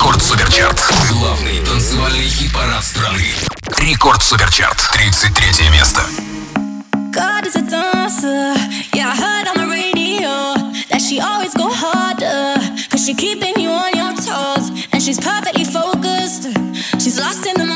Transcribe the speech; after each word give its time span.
Рекорд 0.00 0.22
Суперчарт. 0.22 0.80
Главный 1.10 1.60
танцевальный 1.62 2.26
хит-парад 2.26 2.82
страны. 2.82 3.34
Рекорд 3.76 4.22
Суперчарт. 4.22 4.78
33 4.94 5.68
место. 5.68 6.00
God 7.12 7.44
is 7.44 7.54
a 7.54 7.60
dancer. 7.60 8.54
Yeah, 8.94 9.12
I 9.12 9.14
heard 9.14 9.48
on 9.48 9.56
the 9.58 9.68
radio 9.68 10.54
that 10.88 11.02
she 11.02 11.20
always 11.20 11.52
go 11.52 11.68
harder. 11.68 12.56
Cause 12.90 13.04
she 13.04 13.12
keeping 13.12 13.60
you 13.60 13.68
on 13.68 13.92
your 13.92 14.14
toes. 14.16 14.70
And 14.90 15.02
she's 15.02 15.20
perfectly 15.20 15.66
focused. 15.66 16.48
She's 16.98 17.20
lost 17.20 17.44
in 17.44 17.56
the 17.60 17.69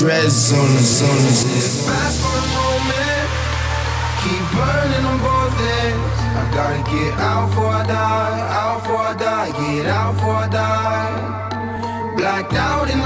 Dread 0.00 0.30
zoners, 0.32 0.96
zoners. 0.96 1.44
This 1.44 1.86
lasts 1.86 2.24
for 2.24 2.32
a 2.32 2.46
moment. 2.56 3.28
Keep 4.24 4.44
burning 4.56 5.04
on 5.04 5.18
both 5.20 5.60
ends. 5.60 6.16
I 6.40 6.44
gotta 6.56 6.80
get 6.88 7.12
out 7.20 7.50
before 7.50 7.66
I 7.68 7.84
die. 7.84 8.40
Out 8.48 8.80
before 8.80 8.96
I 8.96 9.14
die. 9.20 9.50
Get 9.60 9.86
out 9.92 10.14
before 10.14 10.40
I 10.40 10.48
die. 10.48 12.16
Blacked 12.16 12.54
out 12.54 12.88
in 12.88 12.99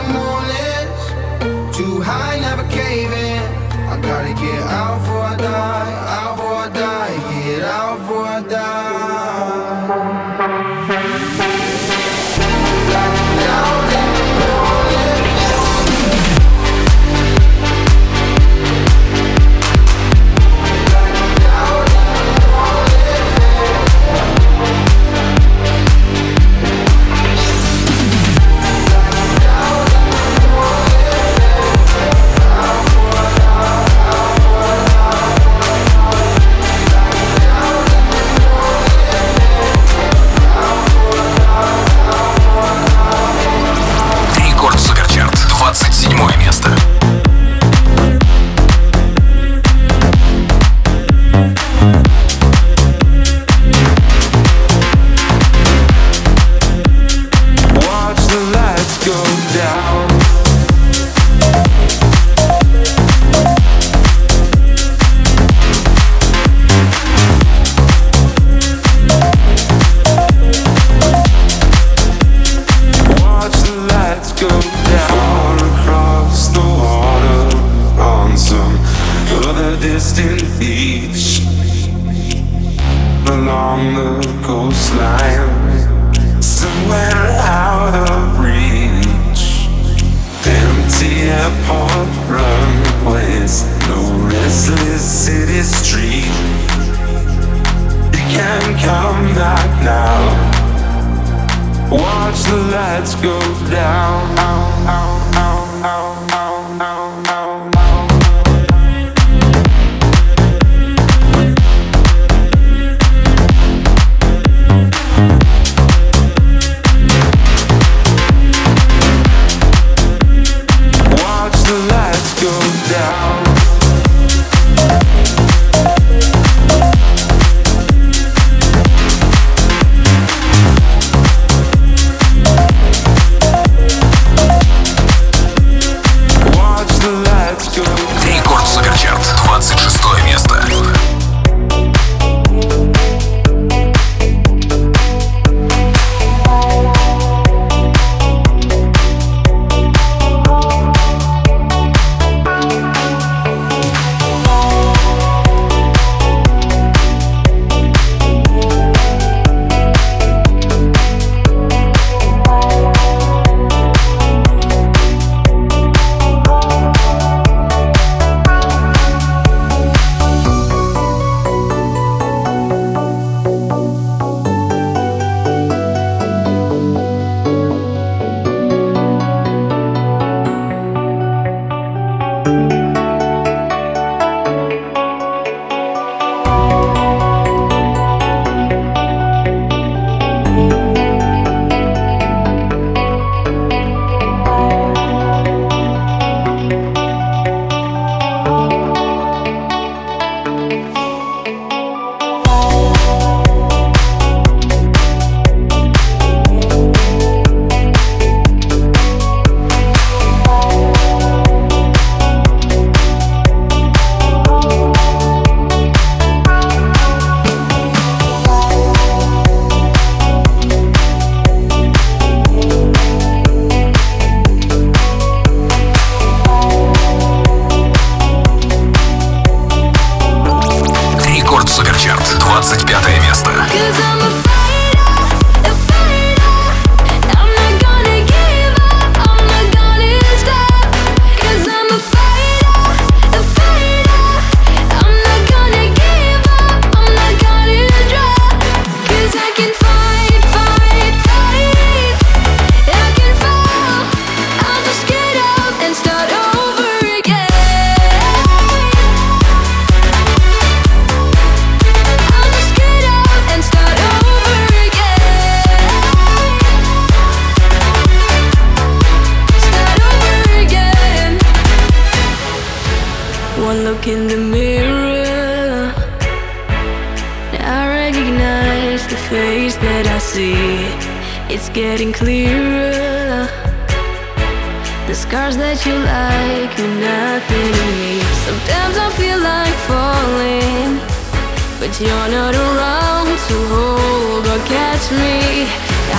to 293.49 293.57
hold 293.75 294.47
or 294.47 294.61
catch 294.65 295.11
me. 295.11 295.67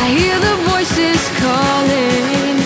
I 0.04 0.06
hear 0.18 0.38
the 0.48 0.56
voices 0.72 1.22
calling, 1.42 2.58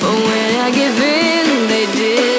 but 0.00 0.16
when 0.26 0.50
I 0.66 0.70
give 0.70 0.96
in, 1.00 1.68
they 1.68 1.86
did. 1.98 2.35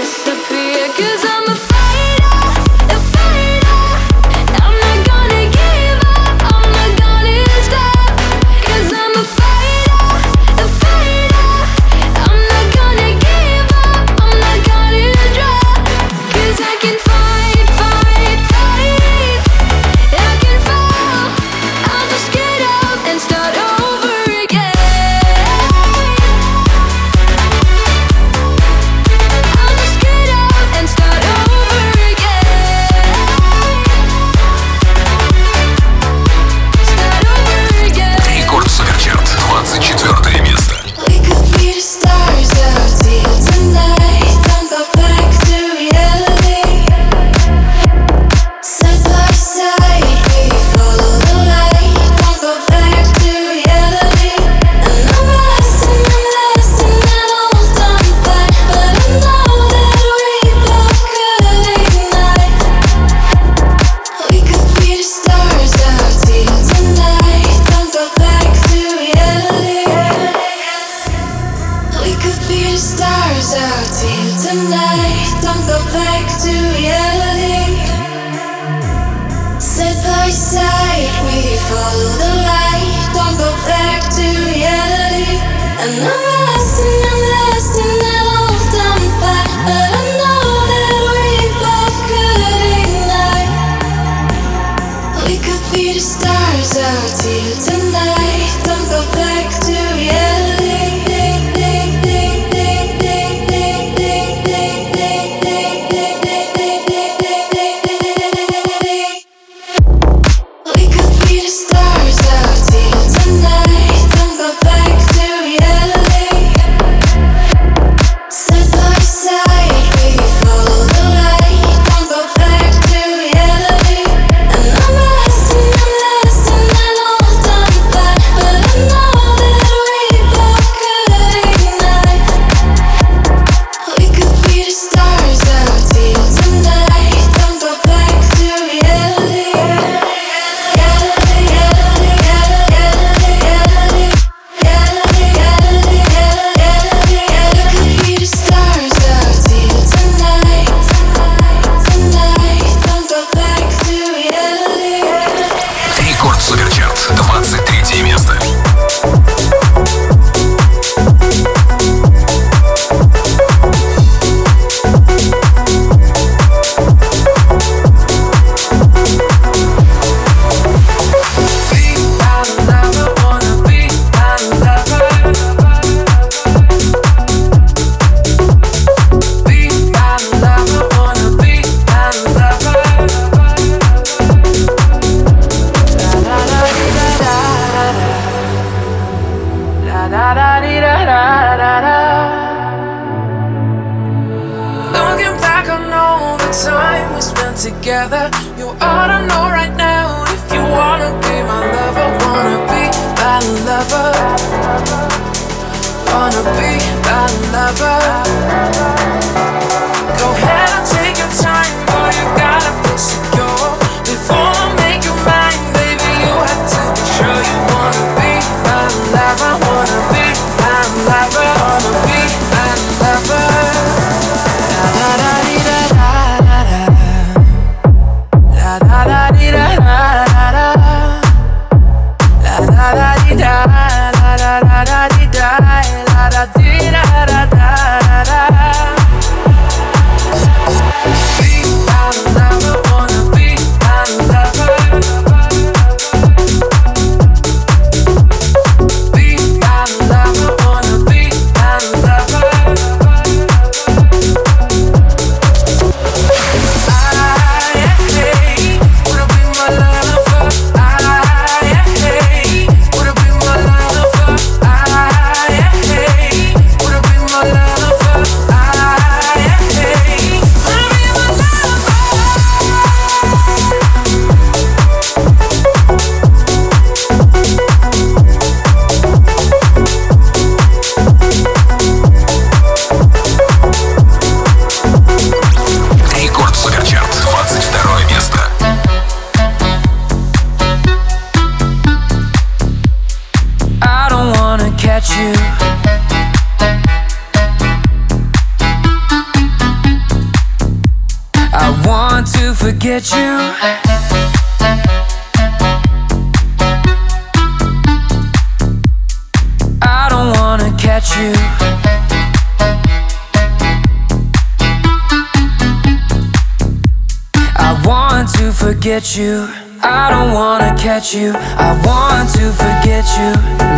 Forget 318.87 319.17
you. 319.17 319.45
I 319.83 320.09
don't 320.09 320.33
wanna 320.33 320.73
catch 320.77 321.13
you. 321.13 321.33
I 321.35 321.73
want 321.85 322.29
to 322.35 322.53
forget 322.53 323.03
you. 323.19 323.33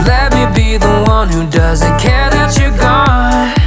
Let 0.06 0.36
me 0.36 0.45
be 0.54 0.78
the 0.78 1.04
one 1.08 1.30
who 1.30 1.50
doesn't 1.50 1.98
care 2.00 2.30
that 2.30 2.56
you're 2.60 2.78
gone. 2.78 3.59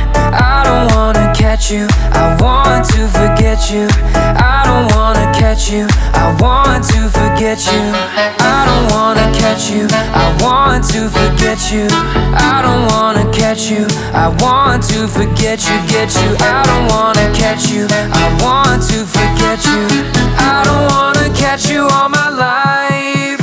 I 0.82 0.88
don't 0.88 0.96
wanna 0.96 1.32
catch 1.32 1.70
you. 1.70 1.86
I 2.10 2.36
want 2.42 2.84
to 2.90 3.06
forget 3.06 3.70
you. 3.70 3.86
I 4.16 4.62
don't 4.66 4.90
wanna 4.96 5.30
catch 5.32 5.70
you. 5.70 5.86
I 6.12 6.34
want 6.40 6.82
to 6.90 7.08
forget 7.08 7.62
you. 7.70 7.94
I 8.42 8.66
don't 8.66 8.90
wanna 8.90 9.30
catch 9.38 9.70
you. 9.70 9.86
I 9.92 10.26
want 10.42 10.82
to 10.90 11.08
forget 11.08 11.70
you. 11.70 11.86
I 12.34 12.62
don't 12.66 12.90
wanna 12.90 13.30
catch 13.30 13.70
you. 13.70 13.86
I 14.12 14.34
want 14.42 14.82
to 14.90 15.06
forget 15.06 15.62
you. 15.62 15.78
Get 15.86 16.10
you. 16.16 16.34
I 16.40 16.64
don't 16.66 16.90
wanna 16.90 17.30
catch 17.32 17.70
you. 17.70 17.86
I 17.88 18.26
want 18.42 18.82
to 18.90 19.06
forget 19.06 19.62
you. 19.64 19.86
I 20.34 20.62
don't 20.66 20.90
wanna 20.90 21.28
catch 21.38 21.70
you 21.70 21.86
all 21.86 22.08
my 22.08 22.28
life. 22.28 23.41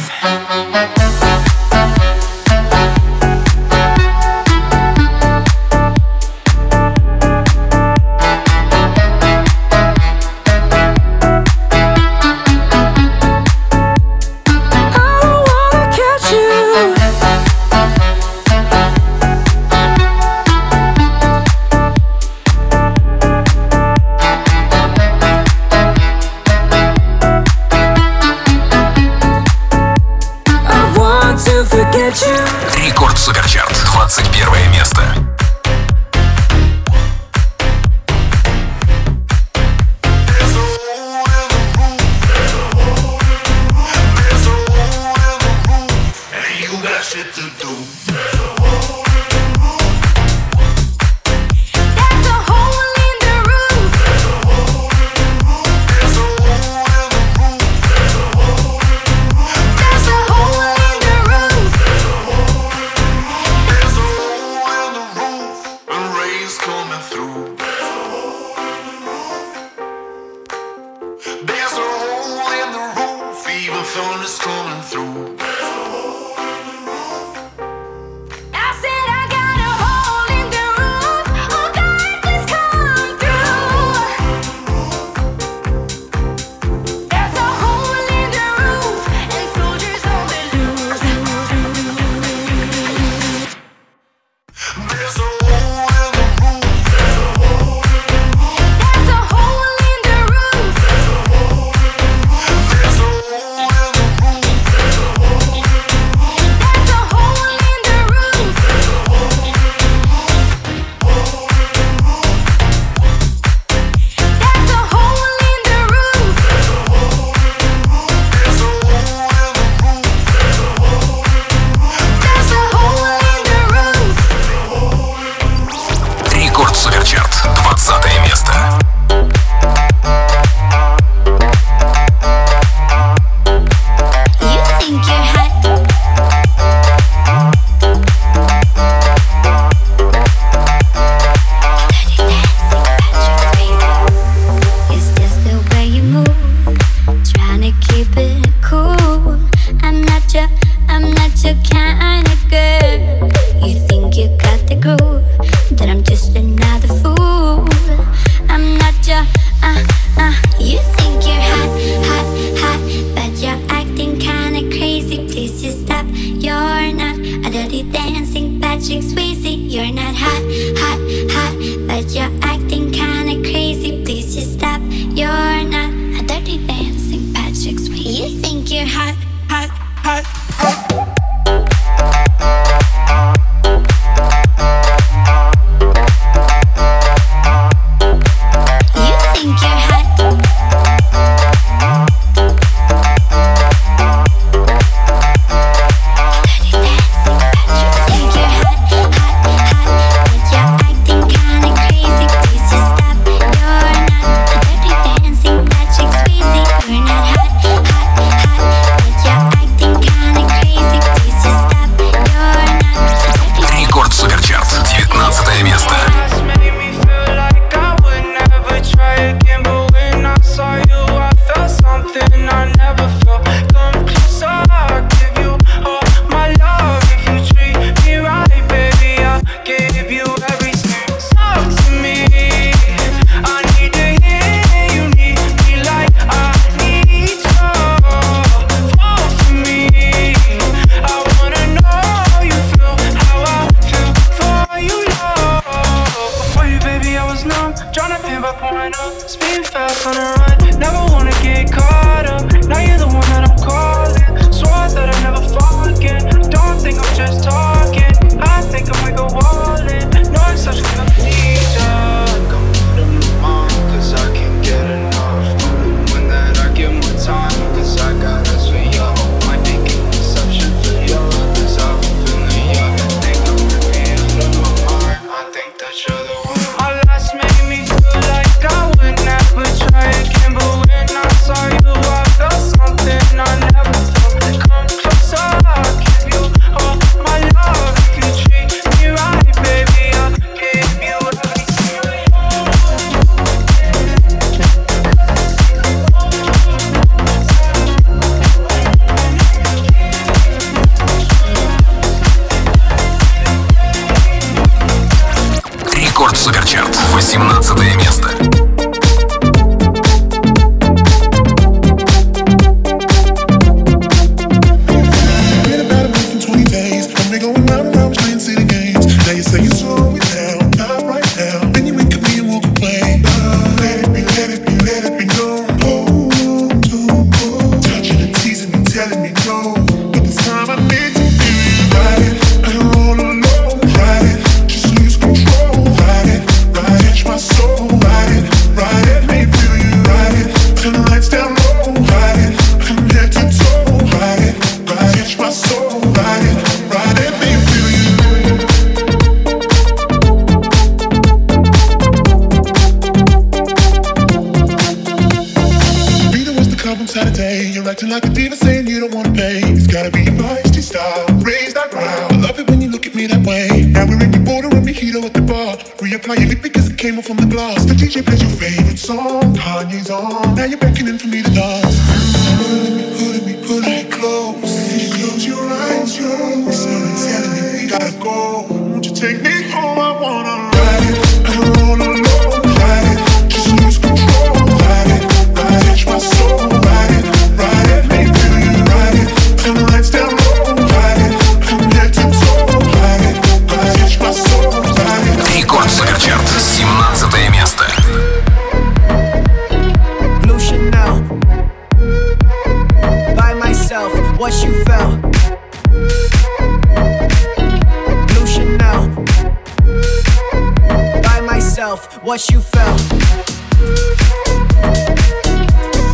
yourself 411.80 412.22
what 412.26 412.50
you 412.50 412.60
felt. 412.60 413.00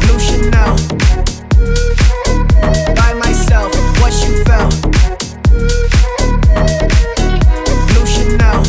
Blue 0.01 0.19
Chanel. 0.19 0.75
By 2.95 3.13
myself 3.13 3.73
what 3.99 4.13
you 4.23 4.43
felt. 4.43 4.75
Blue 7.87 8.05
Chanel. 8.05 8.63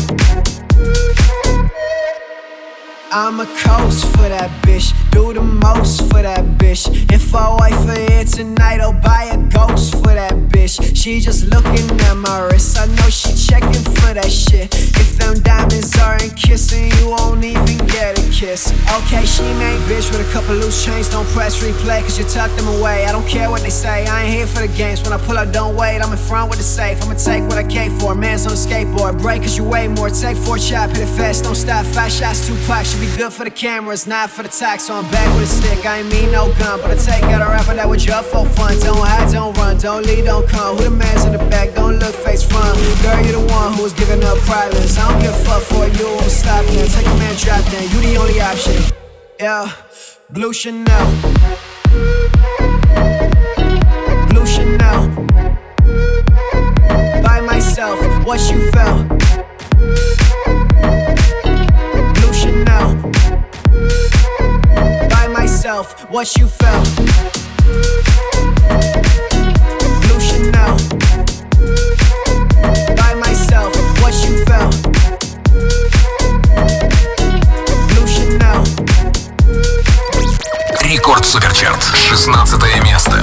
I'm 3.11 3.41
a 3.41 3.45
coast 3.45 4.05
for 4.15 4.27
that 4.29 4.49
bitch 4.63 5.06
do 5.11 5.33
the 5.33 5.41
most 5.41 6.01
for 6.09 6.21
that 6.21 6.43
bitch. 6.57 6.87
If 7.11 7.33
I 7.33 7.55
wait 7.61 7.75
for 7.85 7.99
it 8.13 8.27
tonight, 8.27 8.79
I'll 8.81 8.93
buy 8.93 9.25
a 9.33 9.37
ghost 9.49 9.93
for 9.95 10.13
that 10.13 10.33
bitch. 10.49 10.95
She 10.95 11.19
just 11.19 11.45
looking 11.47 11.89
at 12.01 12.15
my 12.15 12.47
wrist, 12.47 12.77
I 12.79 12.85
know 12.87 13.09
she 13.09 13.33
checking 13.33 13.83
for 13.95 14.13
that 14.13 14.31
shit. 14.31 14.73
If 14.73 15.17
them 15.17 15.39
diamonds 15.41 15.97
aren't 15.97 16.35
kissing, 16.35 16.91
you 16.99 17.09
won't 17.09 17.43
even 17.43 17.77
get 17.87 18.19
a 18.19 18.23
kiss. 18.31 18.71
Okay, 18.97 19.25
she 19.25 19.43
main 19.59 19.79
bitch 19.87 20.11
with 20.11 20.27
a 20.27 20.31
couple 20.33 20.55
loose 20.55 20.83
chains, 20.85 21.09
don't 21.09 21.27
press 21.29 21.63
replay, 21.63 22.01
cause 22.01 22.17
you 22.19 22.25
tuck 22.25 22.51
them 22.57 22.67
away. 22.79 23.05
I 23.05 23.11
don't 23.11 23.27
care 23.27 23.49
what 23.49 23.61
they 23.61 23.69
say, 23.69 24.05
I 24.05 24.23
ain't 24.23 24.33
here 24.33 24.47
for 24.47 24.61
the 24.65 24.73
games. 24.77 25.01
When 25.03 25.13
I 25.13 25.17
pull 25.17 25.37
up, 25.37 25.51
don't 25.51 25.75
wait, 25.75 25.99
I'm 26.01 26.11
in 26.11 26.17
front 26.17 26.49
with 26.49 26.59
the 26.59 26.63
safe. 26.63 27.01
I'ma 27.03 27.15
take 27.15 27.43
what 27.43 27.57
I 27.57 27.63
came 27.63 27.97
for, 27.99 28.13
man's 28.15 28.45
on 28.45 28.53
a 28.53 28.55
skateboard. 28.55 29.21
Break 29.21 29.43
cause 29.43 29.57
you 29.57 29.63
weigh 29.63 29.87
more, 29.87 30.09
take 30.09 30.37
four 30.37 30.57
chop, 30.57 30.89
hit 30.89 30.99
it 30.99 31.17
fast, 31.17 31.45
don't 31.45 31.55
stop. 31.55 31.85
Five 31.85 32.11
shots, 32.11 32.47
two 32.47 32.55
packs, 32.67 32.91
should 32.91 33.01
be 33.01 33.17
good 33.17 33.31
for 33.31 33.43
the 33.43 33.51
cameras, 33.51 34.07
not 34.07 34.29
for 34.29 34.43
the 34.43 34.49
tax. 34.49 34.85
So 34.87 34.96
I'm 34.97 35.05
back 35.11 35.31
with 35.35 35.43
a 35.43 35.45
stick, 35.45 35.85
I 35.85 35.99
ain't 35.99 36.11
mean 36.11 36.31
no 36.31 36.51
gun, 36.57 36.81
but 36.81 36.89
I 36.89 36.95
take 36.95 37.21
out 37.25 37.39
a 37.39 37.45
rapper 37.45 37.75
that 37.75 37.87
would 37.87 37.99
jump 37.99 38.25
for 38.25 38.43
fun. 38.49 38.79
Don't 38.79 38.97
hide, 38.97 39.31
don't 39.31 39.55
run, 39.55 39.77
don't 39.77 40.03
lead, 40.03 40.25
don't 40.25 40.49
come. 40.49 40.75
Who 40.75 40.85
the 40.85 40.89
man's 40.89 41.23
in 41.23 41.33
the 41.33 41.37
back, 41.53 41.75
don't 41.75 41.99
look 41.99 42.15
face 42.15 42.41
front. 42.41 42.73
Girl, 43.03 43.21
you 43.23 43.33
the 43.33 43.45
one 43.53 43.73
who 43.73 43.83
was 43.83 43.93
giving 43.93 44.23
up 44.23 44.39
privates. 44.39 44.97
I 44.97 45.11
don't 45.11 45.21
give 45.21 45.35
a 45.35 45.45
fuck 45.45 45.61
for 45.61 45.85
you, 45.85 46.07
I'm 46.17 46.29
stopping. 46.29 46.81
Take 46.89 47.05
a 47.05 47.13
man, 47.21 47.35
drop 47.37 47.63
then, 47.65 47.83
you 47.93 47.99
the 48.09 48.17
only 48.17 48.41
option. 48.41 48.73
Yeah, 49.39 49.71
Blue 50.31 50.51
Chanel. 50.51 51.05
Blue 54.29 54.47
Chanel. 54.47 55.13
By 57.21 57.39
myself, 57.41 57.99
what 58.25 58.41
you 58.49 58.71
felt. 58.71 60.26
By 65.66 65.66
myself, 65.66 66.08
what 66.08 66.36
you 66.36 66.46
felt. 66.46 66.88
Blue 70.02 70.20
Chanel. 70.20 70.76
By 72.94 73.14
myself, 73.14 73.74
what 74.00 74.14
you 74.24 74.44
felt. 74.44 74.80
Blue 77.88 78.06
Chanel. 78.06 78.62
Рекорд 80.80 81.24
Суперчарт, 81.26 81.82
16 81.82 82.80
место. 82.84 83.20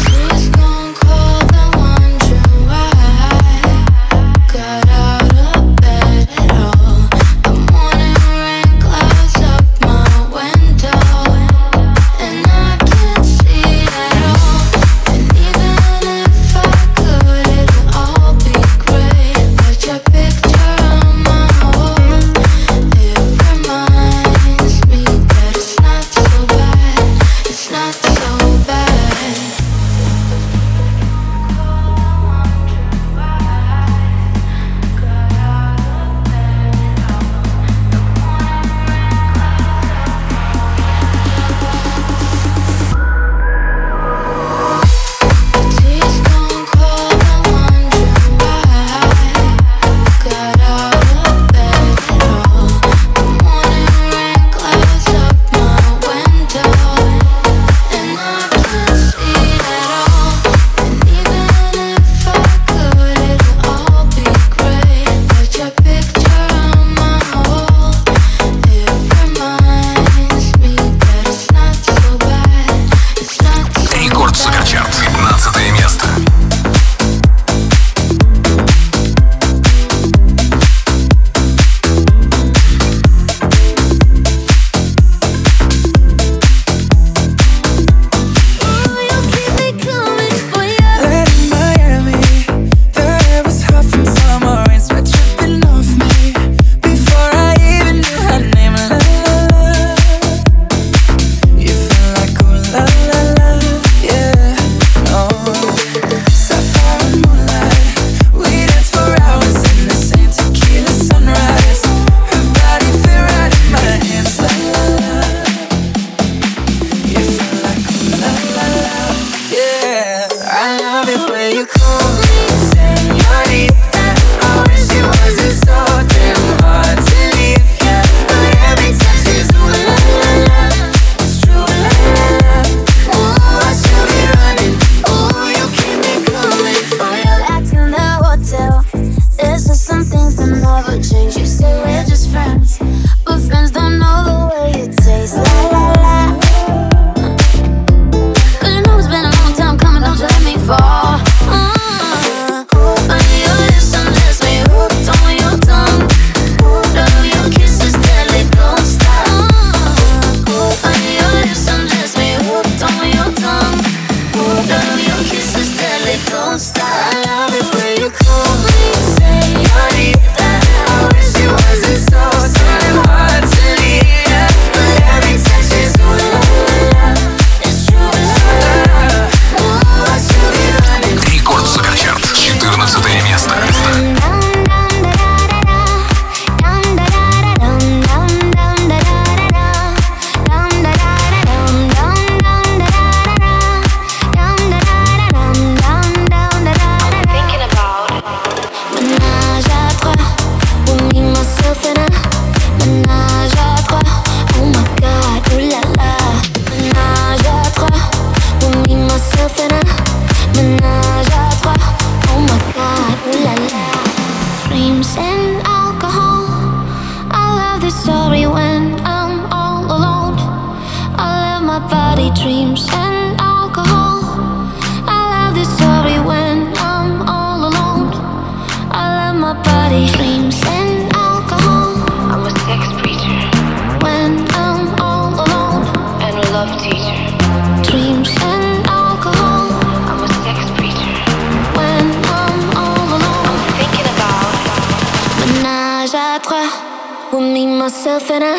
I. 248.43 248.57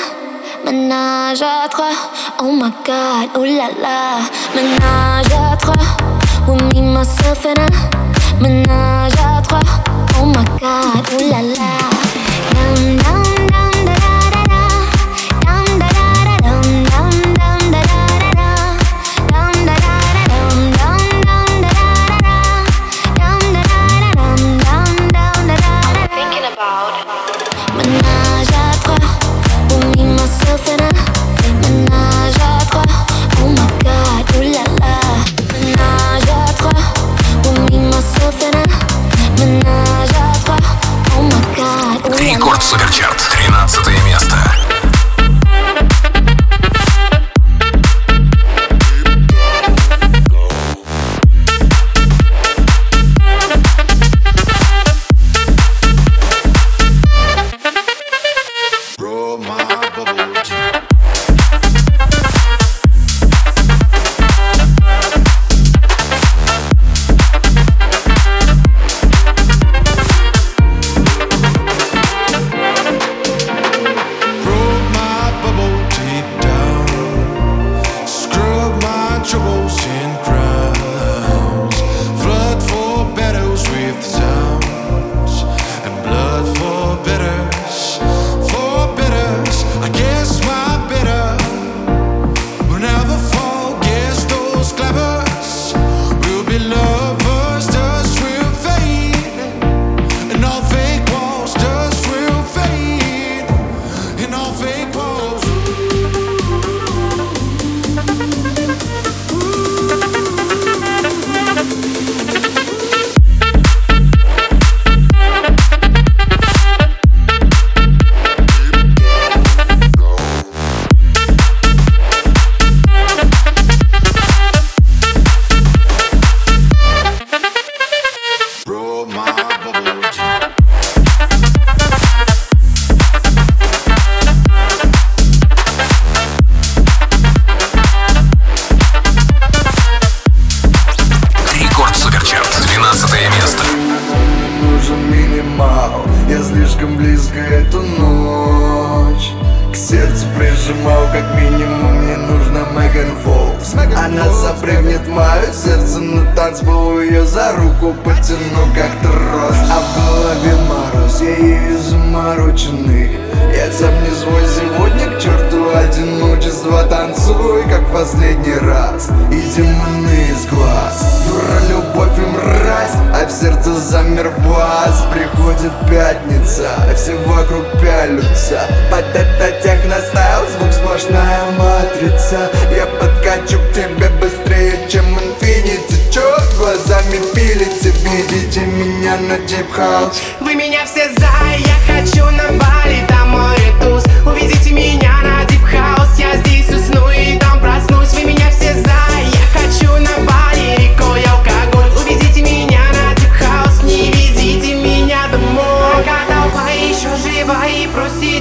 Ménage 0.65 1.41
à 1.41 1.67
trois. 1.69 1.91
Oh 2.39 2.51
my 2.51 2.71
god, 2.85 3.29
oh 3.35 3.43
la 3.43 3.67
la. 3.81 4.19
Ménage 4.55 5.33
à 5.33 5.55
trois. 5.57 5.73
With 6.47 6.61
me, 6.73 6.81
myself 6.81 7.45
and 7.45 7.59
I. 7.59 8.41
Ménage 8.41 9.13
à 9.19 9.41
trois. 9.41 9.59
Oh 10.19 10.25
my 10.25 10.43
god, 10.59 11.05
oh 11.13 11.23
la 11.29 11.41
la. 11.41 11.74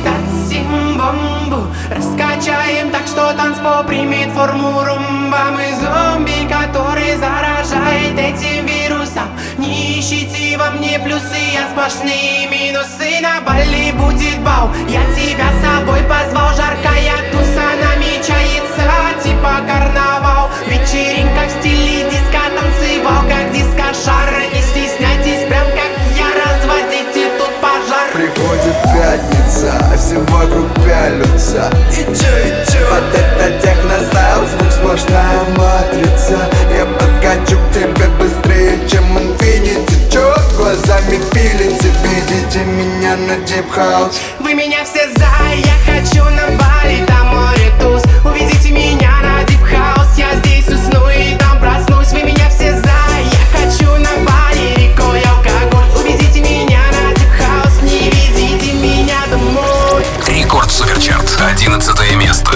датсим 0.05 0.99
бомбу 0.99 1.67
Раскачаем 1.91 2.91
так, 2.91 3.07
что 3.07 3.33
танцпо 3.35 3.85
примет 3.87 4.31
форму 4.33 4.85
румба 4.85 5.45
Мы 5.53 5.67
зомби, 5.81 6.49
который 6.49 7.17
заражает 7.17 8.19
этим 8.19 8.67
вирусом 8.67 9.29
Не 9.59 10.01
ищите 10.01 10.57
во 10.57 10.71
мне 10.71 10.99
плюсы, 10.99 11.41
я 11.53 11.69
сплошные 11.71 12.49
минусы 12.49 13.21
На 13.21 13.41
Бали 13.41 13.93
будет 13.93 14.41
бау, 14.41 14.71
я 14.89 15.05
тебя 15.15 15.49
с 15.53 15.63
собой 15.65 16.01
позвал 16.03 16.55
Жаркая 16.57 17.17
туса 17.31 17.69
намечается, 17.85 18.87
типа 19.23 19.61
карнавал 19.67 20.51
Вечеринка 20.67 21.47
в 21.47 21.51
стиле 21.61 22.11
диско 22.11 22.43
танцевал 22.57 23.23
как 23.29 23.53
дискошар 23.53 24.34
пятница 29.55 29.73
а 29.93 29.97
Все 29.97 30.19
вокруг 30.19 30.69
пялются. 30.85 31.71
И 31.93 32.05
чё, 32.05 32.39
и 32.39 32.71
чё 32.71 32.89
Под 32.91 33.15
это 33.15 33.61
техно-стайл 33.61 34.47
Звук 34.47 34.73
сплошная 34.73 35.45
матрица. 35.57 36.39
Я 36.77 36.87
подкачу 36.87 37.59
к 37.59 37.75
тебе 37.75 38.09
быстрее, 38.19 38.79
чем 38.89 39.05
Infinity 39.17 40.11
Чё 40.11 40.35
глазами 40.57 41.21
пилите 41.33 41.89
Видите 42.03 42.65
меня 42.65 43.17
на 43.17 43.35
House. 43.77 44.17
Вы 44.41 44.55
меня 44.55 44.85
все 44.85 45.09
за, 45.17 45.27
я 45.55 45.77
хочу 45.87 46.25
на 46.25 46.57
Бали 46.57 46.64
11 61.44 62.16
место 62.18 62.52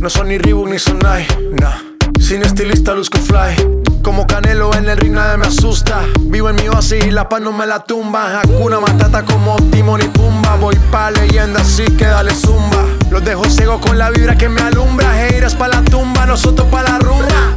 No 0.00 0.10
son 0.10 0.28
ni 0.28 0.38
Reebok 0.38 0.68
ni 0.68 0.78
Sonai, 0.80 1.26
nah. 1.52 1.74
Sin 2.18 2.42
estilista 2.42 2.94
luzco 2.94 3.18
fly. 3.18 3.54
Como 4.02 4.26
Canelo 4.26 4.74
en 4.74 4.88
el 4.88 4.96
ring 4.96 5.12
nadie 5.12 5.36
me 5.36 5.46
asusta. 5.46 6.04
Vivo 6.22 6.50
en 6.50 6.56
mi 6.56 6.68
oasis 6.68 7.04
y 7.06 7.10
la 7.12 7.28
paz 7.28 7.40
no 7.40 7.52
me 7.52 7.66
la 7.66 7.84
tumba. 7.84 8.40
Hakuna 8.40 8.80
Matata 8.80 9.24
como 9.24 9.56
Timon 9.70 10.02
y 10.02 10.08
Pumba. 10.08 10.56
Voy 10.56 10.76
pa' 10.90 11.12
leyenda 11.12 11.60
así 11.60 11.84
que 11.84 12.06
dale 12.06 12.34
zumba. 12.34 12.84
Los 13.10 13.24
dejo 13.24 13.44
ciego 13.44 13.80
con 13.80 13.98
la 13.98 14.10
vibra 14.10 14.36
que 14.36 14.48
me 14.48 14.60
alumbra. 14.62 15.28
Heiras 15.28 15.54
pa' 15.54 15.68
la 15.68 15.82
tumba, 15.84 16.26
nosotros 16.26 16.66
pa' 16.68 16.82
la 16.82 16.98
rumba. 16.98 17.56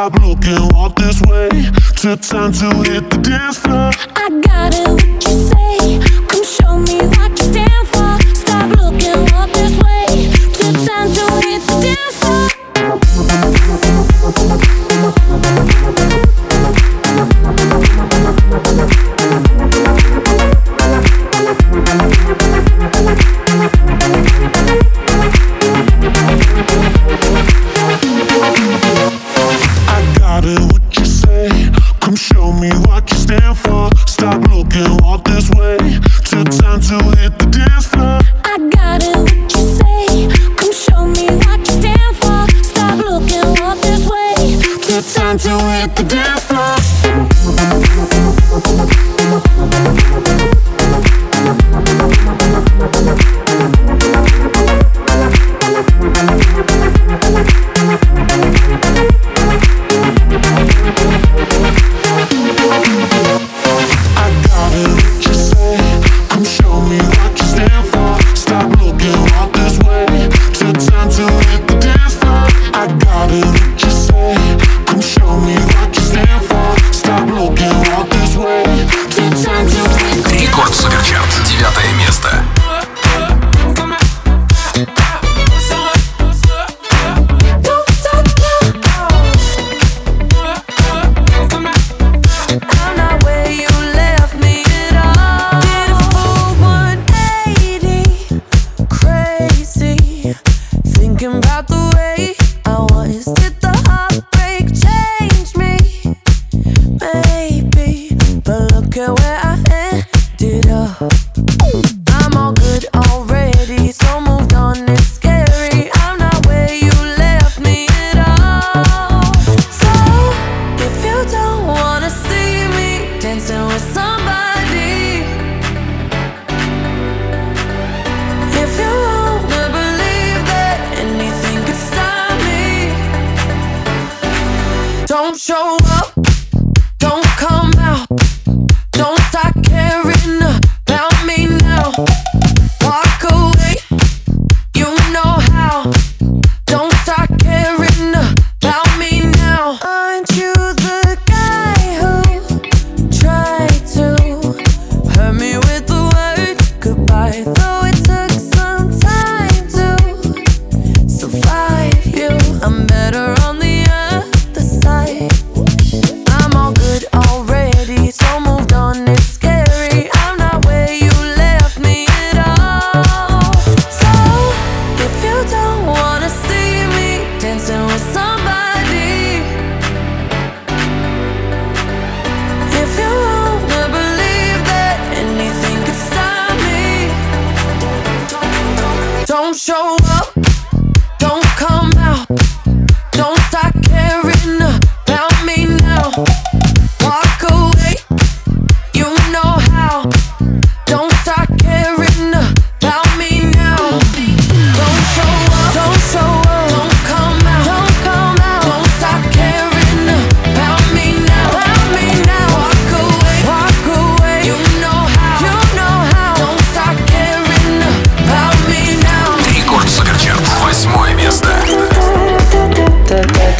stop 0.00 0.14
looking 0.22 0.56
all 0.74 0.88
this 0.90 1.20
way. 1.22 1.50
Took 1.96 2.22
time 2.22 2.52
to 2.54 2.68
hit 2.90 3.10
the 3.10 3.18
dance 3.22 3.58
floor. 3.58 3.90
I 4.16 4.39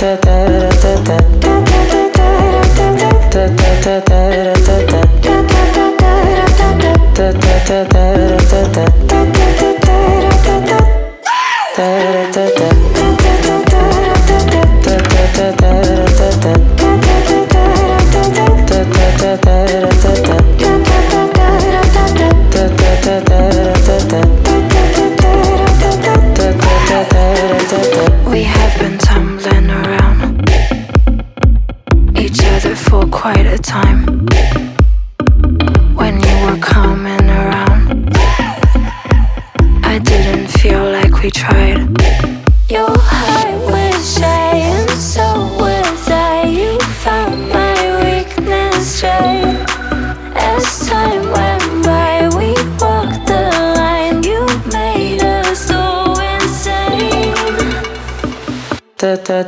We 0.01 0.07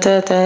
da 0.02 0.20
da 0.20 0.41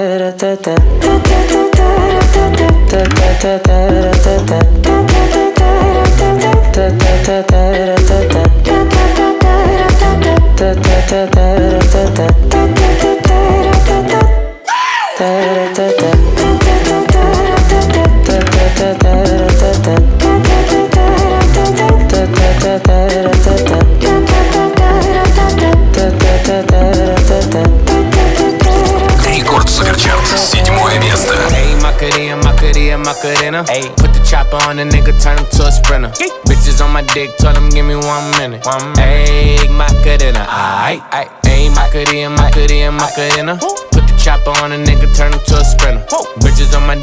dick, 37.17 37.37
told 37.39 37.57
him 37.57 37.71
give 37.71 37.87
me 37.87 37.97
one 37.97 38.31
minute. 38.37 38.61
One 38.67 38.93
minute. 38.93 39.29
Hey, 39.29 39.69
Macarena, 39.73 40.45
aight, 40.45 41.01
aight. 41.17 41.31
Hey, 41.47 41.69
Macarena, 41.73 42.29
Macarena, 42.29 42.93
Macarena. 42.93 43.57
Put 43.57 44.05
the 44.05 44.15
chopper 44.21 44.53
on 44.61 44.73
a 44.73 44.77
nigga, 44.77 45.09
turn 45.17 45.33
him 45.33 45.41
to 45.49 45.55
a 45.57 45.65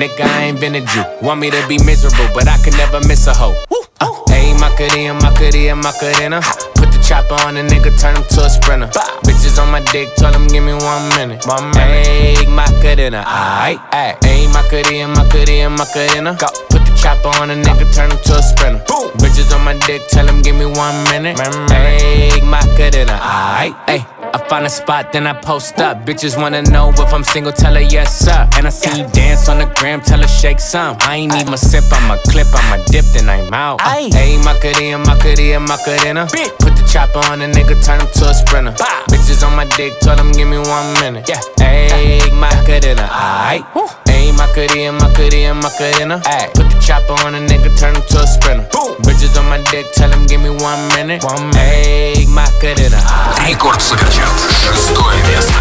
Nigga, 0.00 0.22
I 0.24 0.44
ain't 0.44 0.58
been 0.58 0.74
a 0.76 0.80
Jew. 0.80 1.04
Want 1.20 1.40
me 1.40 1.50
to 1.50 1.68
be 1.68 1.76
miserable, 1.84 2.24
but 2.32 2.48
I 2.48 2.56
can 2.64 2.72
never 2.78 3.06
miss 3.06 3.26
a 3.26 3.34
hoe. 3.34 3.52
Uh, 4.00 4.08
Hey, 4.30 4.54
Macarena, 4.54 5.12
Macarena, 5.12 5.76
Macarena. 5.76 6.40
Put 6.74 6.88
the 6.90 7.04
chopper 7.06 7.34
on 7.44 7.58
a 7.58 7.62
nigga, 7.62 7.92
turn 8.00 8.16
him 8.16 8.24
to 8.30 8.40
a 8.46 8.48
sprinter. 8.48 8.86
Bitches 9.28 9.60
on 9.60 9.70
my 9.70 9.80
dick, 9.92 10.08
told 10.16 10.34
him 10.34 10.46
give 10.48 10.64
me 10.64 10.72
one 10.72 11.08
minute. 11.10 11.44
One 11.46 11.68
minute. 11.72 12.06
Hey, 12.06 12.46
Macarena, 12.46 13.22
aight, 13.26 13.76
aight. 13.92 14.24
Hey, 14.24 14.46
Macarena, 14.48 15.08
Macarena, 15.08 15.68
Macarena. 15.68 16.36
Go. 16.40 16.79
Chopper 17.00 17.32
on 17.40 17.50
a 17.50 17.54
nigga, 17.54 17.92
turn 17.94 18.10
him 18.10 18.18
to 18.24 18.36
a 18.36 18.42
sprinter. 18.42 18.84
Bitches 19.16 19.54
on 19.54 19.64
my 19.64 19.74
dick, 19.86 20.02
tell 20.08 20.26
him 20.26 20.42
give 20.42 20.54
me 20.54 20.66
one 20.66 21.02
minute. 21.04 21.38
Hey, 21.70 22.40
Macarena, 22.42 23.18
aight, 23.18 23.74
aight. 23.86 24.06
I 24.32 24.38
find 24.48 24.64
a 24.64 24.68
spot, 24.68 25.12
then 25.12 25.26
I 25.26 25.32
post 25.32 25.80
up. 25.80 26.04
Bitches 26.06 26.36
wanna 26.40 26.62
know 26.62 26.90
if 26.90 27.12
I'm 27.12 27.24
single, 27.24 27.52
tell 27.52 27.74
her 27.74 27.80
yes, 27.80 28.18
sir. 28.18 28.48
And 28.56 28.66
I 28.66 28.70
see 28.70 29.00
you 29.00 29.08
dance 29.08 29.48
on 29.48 29.58
the 29.58 29.66
gram, 29.76 30.00
tell 30.00 30.20
her 30.20 30.28
shake 30.28 30.60
some. 30.60 30.96
I 31.00 31.16
ain't 31.16 31.34
even 31.34 31.50
my 31.50 31.56
sip, 31.56 31.84
I'm 31.90 32.10
a 32.10 32.18
clip, 32.30 32.46
I'm 32.52 32.80
a 32.80 32.84
dip, 32.84 33.04
then 33.06 33.28
I'm 33.28 33.52
out. 33.52 33.80
Hey, 33.80 34.36
Macarena, 34.44 34.98
Macarena, 34.98 35.60
Macarena. 35.60 36.26
Put 36.58 36.76
the 36.76 36.88
chopper 36.90 37.24
on 37.30 37.40
a 37.40 37.46
nigga, 37.46 37.82
turn 37.84 38.00
him 38.00 38.08
to 38.14 38.28
a 38.28 38.34
sprinter. 38.34 38.72
Bitches 39.08 39.44
on 39.46 39.56
my 39.56 39.64
dick, 39.76 39.98
tell 40.00 40.18
him 40.18 40.32
give 40.32 40.48
me 40.48 40.58
one 40.58 40.92
minute. 41.00 41.28
Yeah. 41.28 41.40
Hey, 41.58 42.20
Macarena, 42.30 43.08
aight 43.08 44.09
Hey, 44.19 44.31
Macarena, 44.31 44.91
Macarena, 44.91 45.53
Macarena. 45.53 46.21
Ay. 46.25 46.49
Put 46.53 46.69
the 46.69 46.79
chopper 46.79 47.13
on 47.25 47.35
a 47.35 47.39
nigga, 47.39 47.71
turn 47.79 47.95
him 47.95 48.03
to 48.09 48.19
a 48.21 48.27
sprinter. 48.27 48.67
Bitches 49.03 49.37
on 49.39 49.47
my 49.49 49.61
dick, 49.71 49.85
tell 49.93 50.11
him 50.11 50.25
give 50.27 50.41
me 50.41 50.49
one 50.49 50.87
minute. 50.89 51.23
One 51.23 51.49
minute. 51.49 51.57
Hey, 51.57 52.25
Macarena, 52.27 52.97
aight. 52.97 53.55
Рекорд 53.55 53.81
Суперчарт, 53.81 54.35
шестое 54.61 55.21
место. 55.27 55.55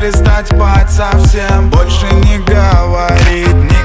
Перестать 0.00 0.46
спать 0.46 0.90
совсем. 0.90 1.68
Больше 1.68 2.06
не 2.24 2.38
говорить 2.38 3.54
никогда 3.54 3.79